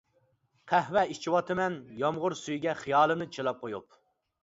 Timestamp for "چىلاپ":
3.39-3.65